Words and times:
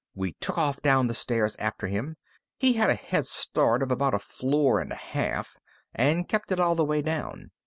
We 0.15 0.31
took 0.39 0.57
off 0.57 0.81
down 0.81 1.05
the 1.05 1.13
stairs 1.13 1.55
after 1.59 1.85
him. 1.85 2.15
He 2.57 2.73
had 2.73 2.89
a 2.89 2.95
head 2.95 3.27
start 3.27 3.83
of 3.83 3.91
about 3.91 4.15
a 4.15 4.19
floor 4.19 4.79
and 4.79 4.91
a 4.91 4.95
half, 4.95 5.57
and 5.93 6.27
kept 6.27 6.51
it 6.51 6.59
all 6.59 6.73
the 6.73 6.83
way 6.83 7.03
down. 7.03 7.51